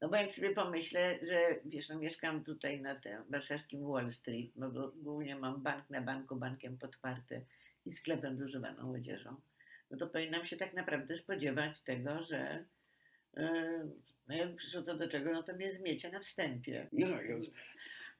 No 0.00 0.08
bo 0.08 0.16
jak 0.16 0.32
sobie 0.32 0.50
pomyślę, 0.50 1.18
że 1.22 1.56
wiesz, 1.64 1.88
no 1.88 1.98
mieszkam 1.98 2.44
tutaj 2.44 2.80
na 2.80 2.94
tym 2.94 3.22
warszawskim 3.30 3.88
Wall 3.88 4.10
Street, 4.10 4.50
no 4.56 4.70
bo 4.70 4.92
głównie 4.96 5.36
mam 5.36 5.62
bank 5.62 5.90
na 5.90 6.00
banku, 6.00 6.36
bankiem 6.36 6.78
podparty 6.78 7.44
i 7.86 7.92
sklepem 7.92 8.38
z 8.38 8.42
używaną 8.42 8.92
odzieżą, 8.92 9.36
no 9.90 9.96
to 9.98 10.06
powinnam 10.06 10.46
się 10.46 10.56
tak 10.56 10.74
naprawdę 10.74 11.18
spodziewać 11.18 11.80
tego, 11.80 12.22
że 12.22 12.64
yy, 13.36 13.44
no 14.28 14.36
jak 14.36 14.48
co 14.84 14.94
do 14.96 15.08
czego, 15.08 15.32
no 15.32 15.42
to 15.42 15.54
mnie 15.54 15.72
zmiecie 15.74 16.10
na 16.10 16.20
wstępie. 16.20 16.88
No, 16.92 17.06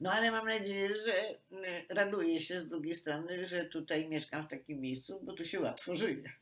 No 0.00 0.12
ale 0.12 0.30
mam 0.30 0.46
nadzieję, 0.46 0.88
że 1.06 1.38
yy, 1.50 1.84
raduję 1.88 2.40
się 2.40 2.60
z 2.60 2.66
drugiej 2.66 2.94
strony, 2.94 3.46
że 3.46 3.64
tutaj 3.64 4.08
mieszkam 4.08 4.46
w 4.46 4.50
takim 4.50 4.80
miejscu, 4.80 5.20
bo 5.22 5.32
tu 5.32 5.44
się 5.44 5.60
łatwo 5.60 5.96
żyje. 5.96 6.32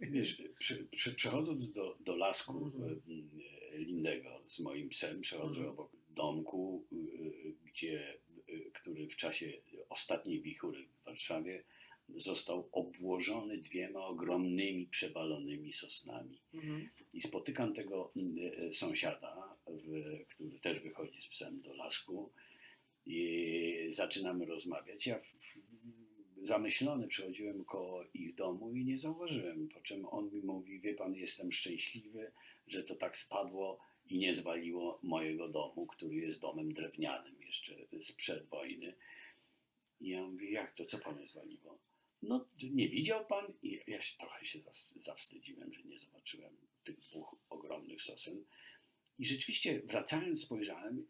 wiesz, 0.00 0.42
przy, 0.58 0.84
przy, 0.84 1.14
przechodząc 1.14 1.72
do, 1.72 1.96
do 2.00 2.16
lasku 2.16 2.72
Mhm. 2.76 2.92
e, 2.92 3.59
Lindego 3.84 4.42
z 4.48 4.60
moim 4.60 4.88
psem, 4.88 5.20
przechodzę 5.20 5.50
Mhm. 5.58 5.68
obok 5.68 5.90
domku, 6.10 6.84
e, 6.92 6.96
gdzie, 7.70 8.18
e, 8.48 8.70
który 8.70 9.06
w 9.08 9.16
czasie 9.16 9.52
ostatniej 9.88 10.40
wichury 10.42 10.86
w 10.86 11.04
Warszawie 11.04 11.64
został 12.16 12.68
obłożony 12.72 13.58
dwiema 13.58 14.06
ogromnymi, 14.06 14.86
przewalonymi 14.86 15.72
sosnami. 15.72 16.38
Mhm. 16.54 16.88
I 17.14 17.20
spotykam 17.20 17.74
tego 17.74 18.12
e, 18.40 18.72
sąsiada, 18.72 19.56
który 20.28 20.58
też 20.60 20.80
wychodzi 20.80 21.22
z 21.22 21.26
psem 21.28 21.60
do 21.62 21.74
lasku 21.74 22.32
i 23.06 23.86
zaczynamy 23.90 24.46
rozmawiać. 24.46 25.06
Ja 25.06 25.20
zamyślony 26.42 27.08
przechodziłem 27.08 27.64
koło 27.64 28.04
ich 28.14 28.34
domu 28.34 28.74
i 28.74 28.84
nie 28.84 28.98
zauważyłem, 28.98 29.68
po 29.68 29.80
czym 29.80 30.06
on 30.06 30.30
mi 30.30 30.42
mówi, 30.42 30.80
wie 30.80 30.94
pan, 30.94 31.14
jestem 31.14 31.52
szczęśliwy, 31.52 32.32
że 32.66 32.84
to 32.84 32.94
tak 32.94 33.18
spadło 33.18 33.78
i 34.06 34.18
nie 34.18 34.34
zwaliło 34.34 34.98
mojego 35.02 35.48
domu, 35.48 35.86
który 35.86 36.16
jest 36.16 36.40
domem 36.40 36.72
drewnianym 36.72 37.42
jeszcze 37.42 37.74
sprzed 38.00 38.46
wojny. 38.46 38.94
I 40.00 40.08
ja 40.08 40.22
mówię, 40.22 40.50
jak 40.50 40.72
to, 40.72 40.84
co 40.84 40.98
panu 40.98 41.26
zwaliło? 41.26 41.78
No, 42.22 42.48
nie 42.62 42.88
widział 42.88 43.26
pan? 43.26 43.52
I 43.62 43.80
ja 43.86 44.02
się 44.02 44.18
trochę 44.18 44.46
się 44.46 44.58
zawstydziłem, 45.00 45.74
że 45.74 45.82
nie 45.82 45.98
zobaczyłem 45.98 46.56
tych 46.84 47.00
dwóch 47.00 47.36
ogromnych 47.50 48.02
sosen. 48.02 48.44
I 49.18 49.26
rzeczywiście, 49.26 49.82
wracając, 49.84 50.42
spojrzałem, 50.42 51.06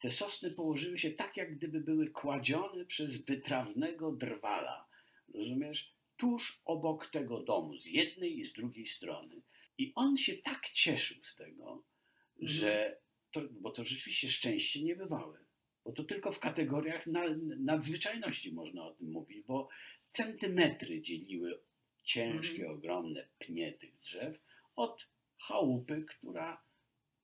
te 0.00 0.10
sosny 0.10 0.50
położyły 0.50 0.98
się 0.98 1.10
tak, 1.10 1.36
jak 1.36 1.56
gdyby 1.56 1.80
były 1.80 2.10
kładzione 2.10 2.84
przez 2.84 3.16
wytrawnego 3.16 4.12
drwala. 4.12 4.88
Rozumiesz? 5.34 5.94
Tuż 6.16 6.60
obok 6.64 7.10
tego 7.10 7.42
domu, 7.42 7.76
z 7.76 7.86
jednej 7.86 8.38
i 8.38 8.44
z 8.44 8.52
drugiej 8.52 8.86
strony. 8.86 9.42
I 9.78 9.92
on 9.94 10.16
się 10.16 10.34
tak 10.36 10.68
cieszył 10.68 11.24
z 11.24 11.34
tego, 11.36 11.82
że 12.40 12.98
to, 13.30 13.40
bo 13.50 13.70
to 13.70 13.84
rzeczywiście 13.84 14.28
szczęście 14.28 14.82
niebywałe. 14.82 15.38
Bo 15.84 15.92
to 15.92 16.04
tylko 16.04 16.32
w 16.32 16.38
kategoriach 16.38 17.06
na, 17.06 17.24
nadzwyczajności 17.58 18.52
można 18.52 18.86
o 18.86 18.94
tym 18.94 19.10
mówić, 19.10 19.46
bo 19.46 19.68
centymetry 20.10 21.00
dzieliły 21.02 21.60
ciężkie, 22.02 22.62
Mhm. 22.62 22.78
ogromne 22.78 23.28
pnie 23.38 23.72
tych 23.72 23.98
drzew 23.98 24.42
od 24.76 25.06
chałupy, 25.38 26.04
która 26.08 26.62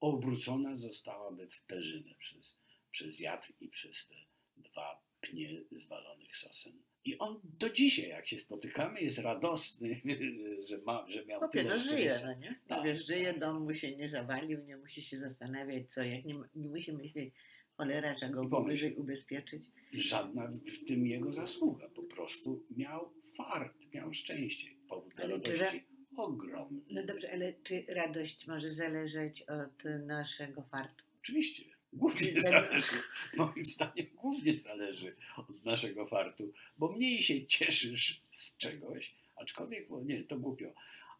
obrócona 0.00 0.76
zostałaby 0.76 1.49
w 1.49 1.62
perzynę 1.62 2.14
przez, 2.19 2.59
przez 2.94 3.16
wiatr 3.16 3.52
i 3.60 3.68
przez 3.68 4.06
te 4.08 4.14
dwa 4.56 5.02
pnie 5.20 5.60
zwalonych 5.72 6.36
sosen. 6.36 6.72
I 7.04 7.18
on 7.18 7.40
do 7.44 7.70
dzisiaj, 7.70 8.08
jak 8.08 8.28
się 8.28 8.38
spotykamy, 8.38 9.00
jest 9.00 9.18
radosny, 9.18 10.00
że, 10.68 10.78
ma, 10.78 11.06
że 11.08 11.24
miał 11.24 11.38
Chłopie, 11.40 11.62
tyle 11.62 11.76
no 11.76 11.82
żyje, 11.82 12.20
no 12.24 12.40
nie? 12.40 12.54
Tak, 12.68 12.84
wiesz, 12.84 13.06
żyje, 13.06 13.30
tak. 13.30 13.40
dom 13.40 13.62
mu 13.62 13.74
się 13.74 13.96
nie 13.96 14.08
zawalił, 14.08 14.64
nie 14.64 14.76
musi 14.76 15.02
się 15.02 15.18
zastanawiać 15.18 15.92
co, 15.92 16.02
jak 16.02 16.24
nie, 16.24 16.34
nie 16.54 16.68
musi 16.68 16.92
myśleć, 16.92 17.34
cholera, 17.76 18.14
trzeba 18.14 18.46
go 18.46 18.62
wyżej 18.62 18.94
ubezpieczyć. 18.94 19.64
żadna 19.92 20.48
w 20.48 20.86
tym 20.88 21.06
jego 21.06 21.32
zasługa. 21.32 21.88
Po 21.88 22.02
prostu 22.02 22.64
miał 22.76 23.12
fart, 23.36 23.86
miał 23.94 24.14
szczęście. 24.14 24.70
Powód 24.88 25.14
do 25.14 25.26
radości 25.26 25.84
ogromny. 26.16 26.80
No 26.90 27.06
dobrze, 27.06 27.32
ale 27.32 27.54
czy 27.62 27.84
radość 27.88 28.46
może 28.46 28.74
zależeć 28.74 29.42
od 29.42 29.84
naszego 30.06 30.62
fartu? 30.62 31.04
Oczywiście. 31.20 31.74
Głównie 31.94 32.40
zależy, 32.40 32.92
moim 33.36 33.64
zdaniem 33.64 34.06
głównie 34.14 34.54
zależy 34.54 35.16
od 35.36 35.64
naszego 35.64 36.06
fartu, 36.06 36.52
bo 36.78 36.92
mniej 36.92 37.22
się 37.22 37.46
cieszysz 37.46 38.20
z 38.32 38.56
czegoś, 38.56 39.14
aczkolwiek, 39.36 39.88
bo 39.88 40.02
nie, 40.02 40.22
to 40.22 40.38
głupio, 40.38 40.72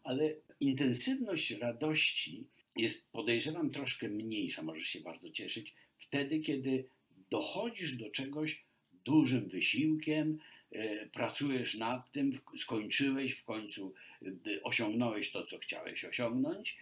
ale 0.03 0.35
intensywność 0.59 1.51
radości 1.51 2.47
jest, 2.75 3.11
podejrzewam, 3.11 3.71
troszkę 3.71 4.09
mniejsza, 4.09 4.61
możesz 4.61 4.87
się 4.87 4.99
bardzo 4.99 5.29
cieszyć, 5.29 5.73
wtedy, 5.97 6.39
kiedy 6.39 6.85
dochodzisz 7.29 7.97
do 7.97 8.09
czegoś 8.09 8.63
dużym 9.05 9.49
wysiłkiem, 9.49 10.39
e, 10.71 11.05
pracujesz 11.05 11.75
nad 11.75 12.11
tym, 12.11 12.39
skończyłeś 12.57 13.33
w 13.33 13.43
końcu, 13.43 13.93
e, 14.21 14.63
osiągnąłeś 14.63 15.31
to, 15.31 15.45
co 15.45 15.57
chciałeś 15.57 16.05
osiągnąć, 16.05 16.77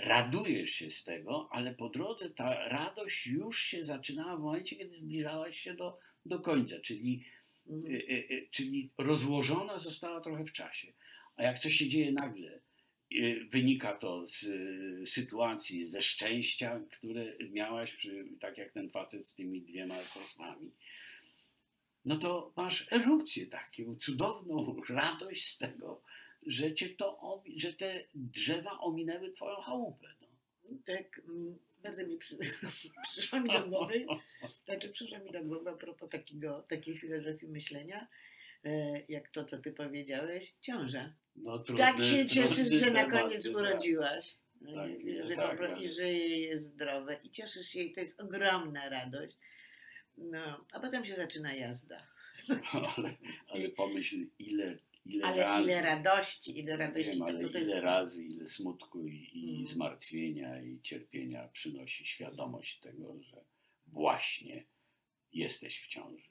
radujesz 0.00 0.70
się 0.70 0.90
z 0.90 1.04
tego, 1.04 1.48
ale 1.52 1.74
po 1.74 1.88
drodze 1.88 2.30
ta 2.30 2.68
radość 2.68 3.26
już 3.26 3.62
się 3.62 3.84
zaczynała 3.84 4.36
w 4.36 4.40
momencie, 4.40 4.76
kiedy 4.76 4.94
zbliżałaś 4.94 5.60
się 5.60 5.74
do, 5.74 5.98
do 6.26 6.40
końca, 6.40 6.80
czyli, 6.80 7.24
e, 7.70 7.72
e, 7.72 8.36
e, 8.36 8.46
czyli 8.50 8.90
rozłożona 8.98 9.78
została 9.78 10.20
trochę 10.20 10.44
w 10.44 10.52
czasie. 10.52 10.92
A 11.36 11.42
jak 11.42 11.58
coś 11.58 11.74
się 11.74 11.88
dzieje 11.88 12.12
nagle, 12.12 12.50
e, 12.50 13.44
wynika 13.44 13.92
to 13.92 14.26
z 14.26 14.44
e, 14.44 15.06
sytuacji, 15.06 15.86
ze 15.86 16.02
szczęścia, 16.02 16.80
które 16.90 17.36
miałaś, 17.50 18.06
tak 18.40 18.58
jak 18.58 18.72
ten 18.72 18.90
facet 18.90 19.28
z 19.28 19.34
tymi 19.34 19.62
dwiema 19.62 20.04
sosnami, 20.04 20.70
no 22.04 22.16
to 22.16 22.52
masz 22.56 22.92
erupcję 22.92 23.46
taką 23.46 23.96
cudowną 23.96 24.76
radość 24.88 25.46
z 25.46 25.58
tego, 25.58 26.02
że, 26.46 26.74
cię 26.74 26.88
to, 26.88 27.42
że 27.56 27.72
te 27.72 28.04
drzewa 28.14 28.78
ominęły 28.80 29.30
twoją 29.30 29.56
chałupę. 29.56 30.06
No. 30.20 30.26
Tak, 30.86 31.20
mm, 31.28 31.58
bardzo 31.82 32.06
mi 32.06 32.18
przy, 32.18 32.36
przyszło 33.12 33.40
mi 33.40 33.50
do 33.50 33.68
głowy, 33.68 34.06
znaczy 34.64 34.88
przyszło 34.88 35.18
mi 35.18 35.32
do 35.32 35.44
głowy 35.44 35.70
a 35.70 35.74
propos 35.74 36.10
takiego, 36.10 36.62
takiej 36.68 36.98
filozofii 36.98 37.46
myślenia, 37.48 38.06
e, 38.64 39.00
jak 39.08 39.28
to, 39.30 39.44
co 39.44 39.58
ty 39.58 39.72
powiedziałeś, 39.72 40.54
ciąża. 40.60 41.12
No, 41.36 41.58
trudny, 41.58 41.84
Tak 41.84 42.00
się 42.00 42.26
cieszysz, 42.26 42.80
że 42.80 42.86
na 42.90 43.04
temat, 43.04 43.22
koniec 43.22 43.44
tak. 43.44 43.56
urodziłaś. 43.56 44.36
No 44.60 44.74
Tak, 44.74 44.90
że 45.28 45.34
tak, 45.34 45.50
po 45.50 45.56
prostu 45.56 45.76
ale- 45.76 45.88
żyje, 45.88 46.38
jest 46.38 46.64
zdrowe 46.66 47.20
i 47.24 47.30
cieszysz 47.30 47.66
się 47.66 47.80
i 47.80 47.92
to 47.92 48.00
jest 48.00 48.20
ogromna 48.20 48.88
radość. 48.88 49.36
No, 50.18 50.64
a 50.72 50.80
potem 50.80 51.04
się 51.04 51.16
zaczyna 51.16 51.54
jazda. 51.54 52.06
Ale, 52.96 53.14
ale 53.48 53.68
pomyśl, 53.68 54.26
ile, 54.38 54.78
ile 55.14 55.24
Ale 55.26 55.44
razy, 55.44 55.62
ile 55.64 55.82
radości, 55.82 56.58
ile 56.58 56.76
radości. 56.76 57.10
wiem, 57.12 57.22
ale 57.22 57.40
to 57.48 57.58
ile 57.58 57.60
jest, 57.60 57.70
razy, 57.82 58.24
ile 58.24 58.46
smutku 58.46 59.06
i, 59.06 59.30
i 59.34 59.50
Mm. 59.54 59.66
zmartwienia 59.66 60.62
i 60.62 60.80
cierpienia 60.82 61.48
przynosi 61.52 62.06
świadomość 62.06 62.78
tego, 62.80 63.16
że 63.22 63.36
właśnie 63.86 64.64
jesteś 65.32 65.82
w 65.82 65.86
ciąży. 65.88 66.28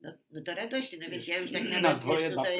no, 0.00 0.12
no 0.30 0.40
to 0.42 0.54
radości, 0.54 0.98
no 0.98 1.10
więc 1.10 1.28
ja 1.28 1.38
już 1.38 1.52
tak 1.52 1.62
na 1.70 1.80
nawet 1.80 1.98
dwoje 2.02 2.26
wiesz, 2.28 2.34
tutaj. 2.36 2.58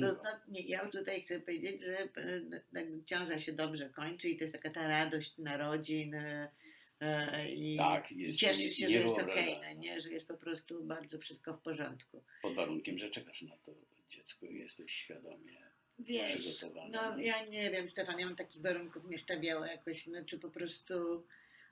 To, 0.00 0.06
no, 0.24 0.30
nie, 0.48 0.60
ja 0.60 0.82
już 0.82 0.92
tutaj 0.92 1.22
chcę 1.22 1.40
powiedzieć, 1.40 1.82
że 1.82 1.92
jakby 1.92 3.02
ciąża 3.06 3.38
się 3.40 3.52
dobrze 3.52 3.90
kończy 3.90 4.28
i 4.28 4.36
to 4.38 4.44
jest 4.44 4.54
taka 4.54 4.70
ta 4.70 4.88
radość 4.88 5.38
narodzin 5.38 6.14
e, 6.14 7.54
i 7.54 7.76
Tak, 7.76 8.12
jest 8.12 8.38
cieszysz 8.38 8.64
nie- 8.64 8.72
się, 8.72 8.88
że 8.90 8.98
jest 8.98 9.18
okej, 9.18 9.26
niewyobrażalne. 9.26 9.74
no, 9.74 9.80
nie? 9.80 10.00
że 10.00 10.10
jest 10.12 10.28
po 10.28 10.34
prostu 10.36 10.84
bardzo 10.84 11.18
wszystko 11.18 11.54
w 11.56 11.60
porządku. 11.62 12.24
Pod 12.42 12.54
warunkiem, 12.54 12.98
że 12.98 13.10
czekasz 13.10 13.42
na 13.42 13.56
to 13.56 13.74
dziecko 14.08 14.46
i 14.46 14.54
jesteś 14.58 14.92
świadomie. 14.92 15.66
Wiesz, 15.98 16.64
no 16.90 17.16
nie? 17.16 17.26
ja 17.26 17.44
nie 17.44 17.70
wiem, 17.70 17.88
Stefan, 17.88 18.18
ja 18.18 18.26
bym 18.26 18.36
takich 18.36 18.62
warunków 18.62 19.04
nie 19.10 19.18
stawiała 19.18 19.68
jakoś, 19.68 20.06
no, 20.06 20.24
czy 20.24 20.38
po 20.38 20.50
prostu 20.50 21.26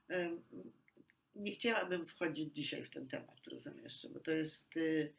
em, 0.08 0.42
nie 1.34 1.52
chciałabym 1.52 2.06
wchodzić 2.06 2.54
dzisiaj 2.54 2.84
w 2.84 2.90
ten 2.90 3.08
temat, 3.08 3.46
rozumiesz, 3.46 4.06
bo 4.10 4.20
to 4.20 4.30
jest, 4.30 4.76
y, 4.76 5.12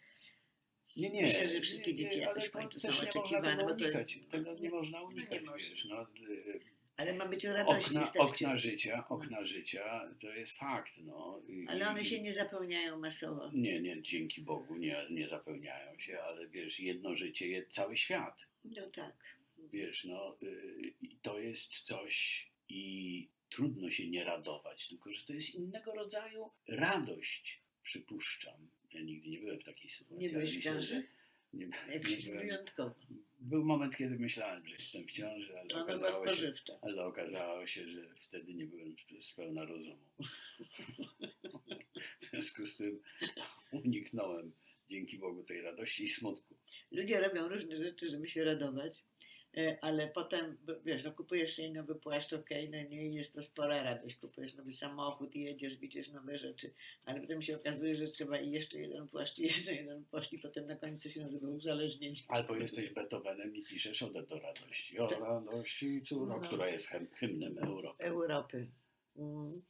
Nie, 0.98 1.10
nie. 1.10 1.22
Myślę, 1.22 1.48
że 1.48 1.62
wszystkie 1.62 1.93
nie, 1.93 1.98
nie, 1.98 2.03
dzieci 2.03 2.19
jakoś 2.19 2.43
ale 2.43 2.50
w 2.50 2.51
końcu 2.51 2.79
są 2.79 2.88
nie 2.88 3.10
oczekiwane, 3.10 3.63
bo 3.63 3.75
to- 3.75 3.86
unikać. 3.86 4.19
Tego 4.29 4.53
nie 4.53 4.60
nie- 4.62 4.69
można 4.69 5.00
no 5.01 5.10
nie 5.12 5.15
unikać, 5.15 5.41
wiesz. 5.69 5.86
No, 5.86 6.07
y, 6.29 6.60
Ale 6.97 7.13
ma 7.13 7.25
być 7.27 7.45
o 7.45 7.53
radości 7.53 7.97
okna, 7.97 8.11
okna 8.23 8.57
życia, 8.57 9.05
okna 9.09 9.45
życia 9.45 10.09
to 10.21 10.29
jest 10.29 10.57
fakt, 10.57 10.93
no. 10.97 11.41
I- 11.47 11.65
Ale 11.69 11.89
one 11.89 12.05
się 12.05 12.21
nie 12.21 12.33
zapełniają 12.33 12.99
masowo. 12.99 13.51
Nie, 13.53 13.81
nie, 13.81 14.01
dzięki 14.01 14.41
Bogu 14.41 14.75
nie, 14.75 15.05
nie 15.09 15.27
zapełniają 15.27 15.99
się, 15.99 16.19
ale 16.19 16.47
wiesz, 16.47 16.79
jedno 16.79 17.15
życie, 17.15 17.47
jest 17.47 17.69
cały 17.71 17.97
świat. 17.97 18.41
No 18.65 18.89
tak. 18.89 19.15
Wiesz, 19.73 20.05
no 20.05 20.37
y, 20.43 20.93
to 21.21 21.39
jest 21.39 21.71
coś 21.79 22.47
i 22.69 23.27
trudno 23.49 23.89
się 23.89 24.07
nie 24.09 24.23
radować, 24.23 24.87
tylko 24.87 25.11
że 25.11 25.25
to 25.25 25.33
jest 25.33 25.55
innego 25.55 25.93
rodzaju 25.93 26.49
radość, 26.67 27.59
przypuszczam. 27.83 28.67
Ja 28.93 29.01
nigdy 29.01 29.29
nie 29.29 29.39
byłem 29.39 29.59
w 29.59 29.63
takiej 29.63 29.91
sytuacji. 29.91 30.27
Nie 30.27 30.33
byłeś 30.33 30.57
w 30.57 30.61
ciąży? 30.61 31.07
Nie, 31.53 31.65
nie 31.89 31.99
byłem. 31.99 32.37
wyjątkowo. 32.39 32.95
Był 33.45 33.65
moment, 33.65 33.97
kiedy 33.97 34.19
myślałem, 34.19 34.65
że 34.65 34.71
jestem 34.71 35.03
w 35.03 35.11
ciąży, 35.11 35.59
ale 35.59 35.83
okazało 35.83 36.33
się, 36.33 36.53
ale 36.81 37.05
okazało 37.05 37.67
się, 37.67 37.87
że 37.87 38.15
wtedy 38.15 38.53
nie 38.53 38.65
byłem 38.65 38.95
z 39.21 39.31
pełna 39.33 39.65
rozumu. 39.65 40.05
W 42.21 42.25
związku 42.29 42.65
z 42.65 42.77
tym 42.77 42.99
uniknąłem 43.71 44.51
dzięki 44.89 45.17
Bogu 45.19 45.43
tej 45.43 45.61
radości 45.61 46.03
i 46.03 46.09
smutku. 46.09 46.55
Ludzie 46.91 47.19
robią 47.19 47.47
różne 47.47 47.77
rzeczy, 47.77 48.09
żeby 48.09 48.27
się 48.27 48.43
radować, 48.43 49.03
ale 49.81 50.07
potem, 50.07 50.57
wiesz, 50.85 51.03
no 51.03 51.12
kupujesz 51.12 51.55
sobie 51.55 51.69
nowy 51.74 51.95
płaszcz, 51.95 52.33
okej, 52.33 52.69
no 52.69 52.77
nie 52.89 53.05
jest 53.15 53.33
to 53.33 53.43
spora 53.43 53.83
radość, 53.83 54.15
kupujesz 54.15 54.53
nowy 54.55 54.74
samochód 54.74 55.35
jedziesz, 55.35 55.77
widzisz 55.77 56.09
nowe 56.09 56.38
rzeczy, 56.38 56.74
ale 57.05 57.21
potem 57.21 57.41
się 57.41 57.55
okazuje, 57.55 57.95
że 57.95 58.07
trzeba 58.07 58.39
i 58.39 58.51
jeszcze 58.51 58.79
jeden 58.79 59.07
płaszcz, 59.07 59.39
i 59.39 59.43
jeszcze 59.43 59.74
jeden 59.75 60.05
płaszcz 60.05 60.33
i 60.33 60.39
potem 60.39 60.67
na 60.67 60.75
końcu 60.75 61.09
się 61.12 61.21
nazywa 61.21 61.47
uzależnienie. 61.47 62.15
Albo 62.27 62.55
jesteś 62.55 62.89
Beethovenem 62.89 63.55
i 63.55 63.63
piszesz 63.63 64.03
odę 64.03 64.24
do 64.24 64.39
radości. 64.39 65.00
O 65.00 65.07
Tak. 65.07 65.19
radości, 65.19 66.01
córo, 66.07 66.25
No. 66.41 66.47
która 66.47 66.67
jest 66.69 66.88
hym- 66.89 67.07
hymnem 67.13 67.57
Europy. 67.57 68.03
Europy. 68.03 68.67
Mm. 69.17 69.62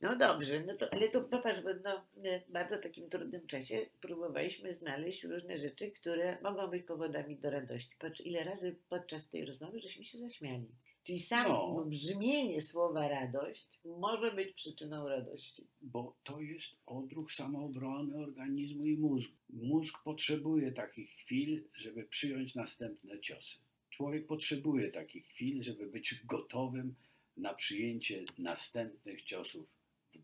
No 0.00 0.16
dobrze, 0.16 0.64
no 0.66 0.76
to, 0.76 0.92
ale 0.92 1.08
to 1.08 1.20
popatrz, 1.20 1.60
bo 1.60 1.68
no, 1.84 2.04
w 2.48 2.52
bardzo 2.52 2.78
takim 2.78 3.10
trudnym 3.10 3.46
czasie 3.46 3.86
próbowaliśmy 4.00 4.74
znaleźć 4.74 5.24
różne 5.24 5.58
rzeczy, 5.58 5.90
które 5.90 6.38
mogą 6.42 6.66
być 6.66 6.82
powodami 6.86 7.36
do 7.36 7.50
radości. 7.50 7.96
Patrz, 7.98 8.20
ile 8.20 8.44
razy 8.44 8.76
podczas 8.88 9.28
tej 9.28 9.44
rozmowy 9.44 9.80
żeśmy 9.80 10.04
się 10.04 10.18
zaśmiali. 10.18 10.68
Czyli 11.04 11.20
samo 11.20 11.74
No. 11.78 11.84
brzmienie 11.84 12.62
słowa 12.62 13.08
radość 13.08 13.80
może 13.84 14.32
być 14.32 14.52
przyczyną 14.52 15.08
radości. 15.08 15.66
Bo 15.82 16.16
to 16.24 16.40
jest 16.40 16.76
odruch 16.86 17.32
samoobrony 17.32 18.16
organizmu 18.16 18.86
i 18.86 18.96
mózgu. 18.96 19.36
Mózg 19.50 19.98
potrzebuje 20.04 20.72
takich 20.72 21.10
chwil, 21.10 21.64
żeby 21.74 22.04
przyjąć 22.04 22.54
następne 22.54 23.20
ciosy. 23.20 23.58
Człowiek 23.90 24.26
potrzebuje 24.26 24.90
takich 24.90 25.26
chwil, 25.26 25.62
żeby 25.62 25.86
być 25.86 26.14
gotowym 26.24 26.94
na 27.36 27.54
przyjęcie 27.54 28.24
następnych 28.38 29.22
ciosów 29.22 29.77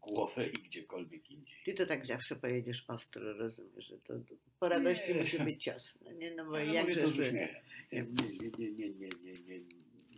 głowę 0.07 0.47
i 0.49 0.53
gdziekolwiek 0.53 1.31
indziej. 1.31 1.57
Ty 1.65 1.75
to 1.75 1.87
tak 1.87 2.07
zawsze 2.07 2.37
pojedziesz 2.37 2.85
ostro, 2.89 3.33
rozumiesz, 3.33 3.85
że 3.87 3.99
to 3.99 4.15
po 4.61 4.69
radości 4.69 5.13
Nie. 5.15 5.19
musi 5.21 5.39
być 5.39 5.65
cios. 5.65 5.95
No, 6.01 6.13
nie, 6.13 6.35
no 6.35 6.45
bo 6.45 6.57
Ale 6.57 6.67
jakże 6.67 7.03
to 7.03 7.09
z 7.09 7.15
zły. 7.15 7.25
uśmiechem. 7.25 7.63
Nie, 7.93 8.03
nie, 8.03 8.51
nie, 8.59 8.71
nie, 8.71 8.91
nie, 8.91 9.09
nie, 9.23 9.33
nie, 9.59 9.61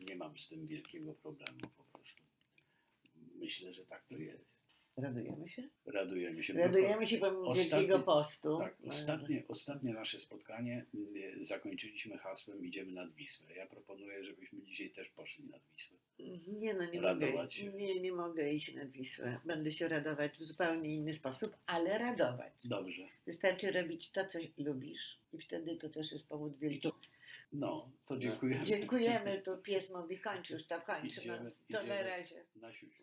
nie 0.06 0.16
mam 0.16 0.38
z 0.38 0.48
tym 0.48 0.66
wielkiego 0.66 1.14
problemu 1.14 1.58
po 1.76 1.84
prostu. 1.84 2.22
Myślę, 3.34 3.72
że 3.74 3.86
tak 3.86 4.06
to 4.08 4.16
jest. 4.16 4.65
Radujemy 4.96 5.48
się? 5.48 5.62
Radujemy 5.86 6.42
się. 6.44 6.52
Radujemy 6.52 7.06
się 7.06 7.18
pomimo 7.18 7.54
Wielkiego 7.54 7.98
Postu. 7.98 8.58
Tak, 8.58 8.76
No, 8.80 8.88
ostatnie, 8.90 9.42
ostatnie 9.48 9.92
nasze 9.92 10.20
spotkanie 10.20 10.84
y, 11.16 11.44
zakończyliśmy 11.44 12.18
hasłem 12.18 12.64
idziemy 12.64 12.92
nad 12.92 13.14
Wisłę. 13.14 13.54
Ja 13.56 13.66
proponuję, 13.66 14.24
żebyśmy 14.24 14.62
dzisiaj 14.62 14.90
też 14.90 15.08
poszli 15.08 15.44
nad 15.44 15.60
Wisłę. 15.72 15.96
Nie 16.60 16.74
no, 16.74 16.84
nie 16.90 17.00
Radować 17.00 17.32
mogę, 17.34 17.50
się. 17.50 17.72
nie, 17.78 18.00
nie 18.00 18.12
mogę 18.12 18.52
iść 18.52 18.74
nad 18.74 18.90
Wisłę. 18.90 19.40
Będę 19.44 19.70
się 19.70 19.88
radować 19.88 20.38
w 20.38 20.44
zupełnie 20.44 20.94
inny 20.94 21.14
sposób, 21.14 21.56
ale 21.66 21.98
radować. 21.98 22.52
Dobrze. 22.64 23.02
Wystarczy 23.26 23.72
robić 23.72 24.10
to, 24.10 24.26
co 24.26 24.38
lubisz 24.58 25.18
i 25.32 25.38
wtedy 25.38 25.76
to 25.76 25.88
też 25.90 26.12
jest 26.12 26.28
powód 26.28 26.58
wielki. 26.58 26.80
to 26.80 26.96
No, 27.52 27.90
to 28.06 28.18
dziękujemy. 28.18 28.64
Dziękujemy, 28.64 29.42
tu 29.44 29.58
pies 29.58 29.90
mówi 29.90 30.18
kończ 30.20 30.50
już 30.50 30.66
to, 30.66 30.80
kończ. 30.80 31.16
No, 31.16 31.22
Idziemy- 31.22 31.50
to 31.72 31.78
na 31.78 31.80
idziemy. 31.94 32.02
razie. 32.02 32.44
Na 32.56 32.72
siusiu. 32.72 33.02